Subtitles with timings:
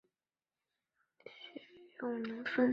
[1.99, 2.67] 徐永宁孙。